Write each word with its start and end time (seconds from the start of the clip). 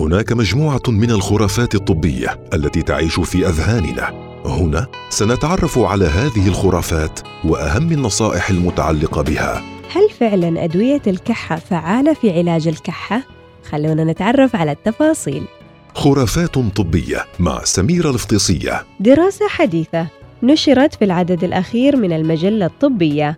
هناك 0.00 0.32
مجموعة 0.32 0.82
من 0.88 1.10
الخرافات 1.10 1.74
الطبية 1.74 2.40
التي 2.54 2.82
تعيش 2.82 3.20
في 3.20 3.48
أذهاننا. 3.48 4.30
هنا 4.44 4.86
سنتعرف 5.10 5.78
على 5.78 6.04
هذه 6.04 6.48
الخرافات 6.48 7.20
وأهم 7.44 7.92
النصائح 7.92 8.50
المتعلقة 8.50 9.22
بها. 9.22 9.62
هل 9.92 10.10
فعلا 10.20 10.64
أدوية 10.64 11.02
الكحة 11.06 11.56
فعالة 11.56 12.14
في 12.14 12.38
علاج 12.38 12.68
الكحة؟ 12.68 13.22
خلونا 13.70 14.04
نتعرف 14.04 14.56
على 14.56 14.72
التفاصيل. 14.72 15.42
خرافات 15.94 16.58
طبية 16.58 17.24
مع 17.38 17.64
سميرة 17.64 18.10
الفطيسيه 18.10 18.84
دراسة 19.00 19.48
حديثة. 19.48 20.06
نشرت 20.42 20.94
في 20.94 21.04
العدد 21.04 21.44
الأخير 21.44 21.96
من 21.96 22.12
المجلة 22.12 22.66
الطبية. 22.66 23.36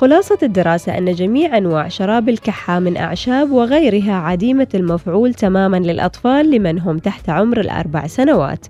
خلاصة 0.00 0.38
الدراسة 0.42 0.98
أن 0.98 1.12
جميع 1.14 1.58
أنواع 1.58 1.88
شراب 1.88 2.28
الكحة 2.28 2.78
من 2.78 2.96
أعشاب 2.96 3.50
وغيرها 3.50 4.12
عديمة 4.12 4.68
المفعول 4.74 5.34
تماما 5.34 5.76
للأطفال 5.76 6.50
لمن 6.50 6.78
هم 6.78 6.98
تحت 6.98 7.28
عمر 7.30 7.60
الأربع 7.60 8.06
سنوات. 8.06 8.66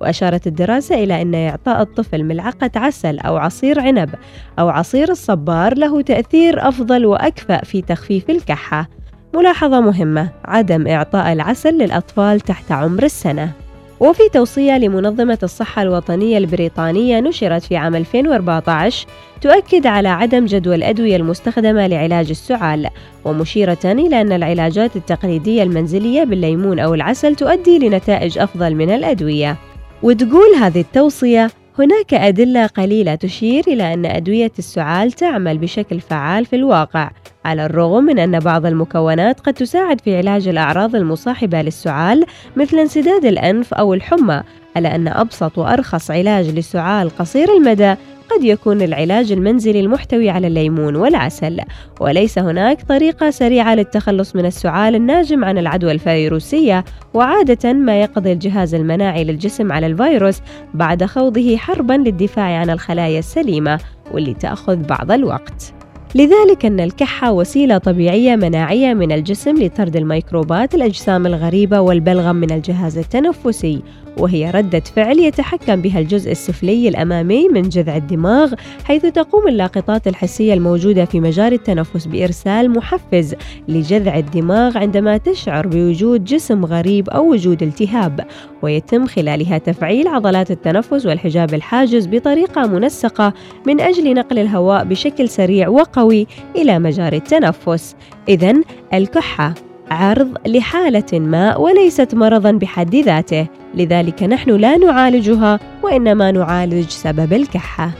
وأشارت 0.00 0.46
الدراسة 0.46 0.94
إلى 0.94 1.22
أن 1.22 1.34
إعطاء 1.34 1.82
الطفل 1.82 2.24
ملعقة 2.24 2.70
عسل 2.76 3.18
أو 3.18 3.36
عصير 3.36 3.80
عنب 3.80 4.10
أو 4.58 4.68
عصير 4.68 5.10
الصبار 5.10 5.78
له 5.78 6.00
تأثير 6.02 6.68
أفضل 6.68 7.06
وأكفأ 7.06 7.64
في 7.64 7.82
تخفيف 7.82 8.30
الكحة. 8.30 8.88
ملاحظة 9.34 9.80
مهمة 9.80 10.28
عدم 10.44 10.86
إعطاء 10.86 11.32
العسل 11.32 11.78
للأطفال 11.78 12.40
تحت 12.40 12.72
عمر 12.72 13.02
السنة. 13.02 13.63
وفي 14.00 14.22
توصية 14.32 14.78
لمنظمة 14.78 15.38
الصحة 15.42 15.82
الوطنية 15.82 16.38
البريطانية 16.38 17.20
نشرت 17.20 17.62
في 17.62 17.76
عام 17.76 17.96
2014 17.96 19.06
تؤكد 19.40 19.86
على 19.86 20.08
عدم 20.08 20.44
جدوى 20.44 20.74
الأدوية 20.74 21.16
المستخدمة 21.16 21.86
لعلاج 21.86 22.30
السعال 22.30 22.88
ومشيرة 23.24 23.78
إلى 23.84 24.20
أن 24.20 24.32
العلاجات 24.32 24.96
التقليدية 24.96 25.62
المنزلية 25.62 26.24
بالليمون 26.24 26.78
أو 26.78 26.94
العسل 26.94 27.34
تؤدي 27.34 27.78
لنتائج 27.78 28.38
أفضل 28.38 28.74
من 28.74 28.90
الأدوية. 28.90 29.56
وتقول 30.02 30.54
هذه 30.60 30.80
التوصية 30.80 31.50
هناك 31.78 32.14
أدلة 32.14 32.66
قليلة 32.66 33.14
تشير 33.14 33.64
إلى 33.68 33.94
أن 33.94 34.06
أدوية 34.06 34.52
السعال 34.58 35.12
تعمل 35.12 35.58
بشكل 35.58 36.00
فعال 36.00 36.46
في 36.46 36.56
الواقع 36.56 37.10
على 37.44 37.66
الرغم 37.66 38.04
من 38.04 38.18
أن 38.18 38.38
بعض 38.38 38.66
المكونات 38.66 39.40
قد 39.40 39.54
تساعد 39.54 40.00
في 40.00 40.16
علاج 40.16 40.48
الأعراض 40.48 40.96
المصاحبة 40.96 41.62
للسعال 41.62 42.24
مثل 42.56 42.78
انسداد 42.78 43.24
الأنف 43.24 43.74
أو 43.74 43.94
الحمى 43.94 44.42
على 44.76 44.94
أن 44.94 45.08
أبسط 45.08 45.58
وأرخص 45.58 46.10
علاج 46.10 46.50
للسعال 46.50 47.16
قصير 47.18 47.56
المدى 47.56 47.94
قد 48.30 48.44
يكون 48.44 48.82
العلاج 48.82 49.32
المنزلي 49.32 49.80
المحتوي 49.80 50.30
على 50.30 50.46
الليمون 50.46 50.96
والعسل. 50.96 51.60
وليس 52.00 52.38
هناك 52.38 52.82
طريقة 52.82 53.30
سريعة 53.30 53.74
للتخلص 53.74 54.36
من 54.36 54.46
السعال 54.46 54.94
الناجم 54.94 55.44
عن 55.44 55.58
العدوى 55.58 55.92
الفيروسية 55.92 56.84
وعادة 57.14 57.72
ما 57.72 58.00
يقضي 58.02 58.32
الجهاز 58.32 58.74
المناعي 58.74 59.24
للجسم 59.24 59.72
على 59.72 59.86
الفيروس 59.86 60.40
بعد 60.74 61.04
خوضه 61.04 61.56
حربا 61.56 61.92
للدفاع 61.92 62.58
عن 62.58 62.70
الخلايا 62.70 63.18
السليمة 63.18 63.80
واللي 64.12 64.34
تأخذ 64.34 64.76
بعض 64.76 65.12
الوقت. 65.12 65.73
لذلك 66.14 66.64
أن 66.64 66.80
الكحة 66.80 67.32
وسيلة 67.32 67.78
طبيعية 67.78 68.36
مناعية 68.36 68.94
من 68.94 69.12
الجسم 69.12 69.62
لطرد 69.62 69.96
الميكروبات 69.96 70.74
الأجسام 70.74 71.26
الغريبة 71.26 71.80
والبلغم 71.80 72.36
من 72.36 72.50
الجهاز 72.50 72.98
التنفسي. 72.98 73.82
وهي 74.18 74.50
ردة 74.50 74.82
فعل 74.96 75.18
يتحكم 75.18 75.82
بها 75.82 75.98
الجزء 76.00 76.30
السفلي 76.32 76.88
الأمامي 76.88 77.48
من 77.48 77.62
جذع 77.62 77.96
الدماغ 77.96 78.54
حيث 78.84 79.06
تقوم 79.06 79.48
اللاقطات 79.48 80.06
الحسية 80.06 80.54
الموجودة 80.54 81.04
في 81.04 81.20
مجاري 81.20 81.56
التنفس 81.56 82.06
بإرسال 82.06 82.70
محفز 82.70 83.34
لجذع 83.68 84.18
الدماغ 84.18 84.78
عندما 84.78 85.16
تشعر 85.16 85.66
بوجود 85.66 86.24
جسم 86.24 86.64
غريب 86.64 87.10
أو 87.10 87.30
وجود 87.30 87.62
التهاب 87.62 88.26
ويتم 88.62 89.06
خلالها 89.06 89.58
تفعيل 89.58 90.08
عضلات 90.08 90.50
التنفس 90.50 91.06
والحجاب 91.06 91.54
الحاجز 91.54 92.06
بطريقة 92.06 92.66
منسقة 92.66 93.32
من 93.66 93.80
أجل 93.80 94.14
نقل 94.14 94.38
الهواء 94.38 94.84
بشكل 94.84 95.28
سريع 95.28 95.68
وقوي 95.68 96.26
إلى 96.56 96.78
مجاري 96.78 97.16
التنفس. 97.16 97.96
إذا 98.28 98.54
الكحة. 98.94 99.54
عرض 99.90 100.28
لحالة 100.46 101.20
ما 101.20 101.56
وليست 101.56 102.14
مرضا 102.14 102.50
بحد 102.52 102.94
ذاته 102.94 103.46
لذلك 103.74 104.22
نحن 104.22 104.50
لا 104.50 104.76
نعالجها 104.76 105.60
وإنما 105.82 106.30
نعالج 106.30 106.88
سبب 106.88 107.32
الكحة. 107.32 107.90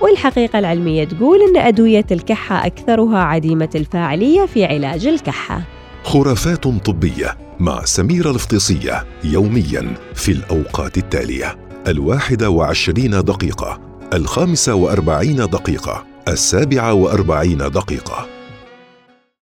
والحقيقة 0.00 0.58
العلمية 0.58 1.04
تقول 1.04 1.38
أن 1.42 1.56
أدوية 1.56 2.06
الكحة 2.10 2.66
أكثرها 2.66 3.18
عديمة 3.18 3.68
الفاعلية 3.74 4.46
في 4.46 4.64
علاج 4.64 5.06
الكحة. 5.06 5.62
خرافات 6.02 6.64
طبية 6.64 7.36
مع 7.60 7.84
سميرة 7.84 8.30
الفطيسية 8.30 9.04
يوميا 9.24 9.94
في 10.14 10.32
الأوقات 10.32 10.98
التالية. 10.98 11.56
الواحدة 11.88 12.50
وعشرين 12.50 13.10
دقيقة 13.10 13.80
الخامسة 14.12 14.74
وأربعين 14.74 15.36
دقيقة 15.36 16.04
السابعة 16.28 16.92
وأربعين 16.92 17.58
دقيقة. 17.58 18.35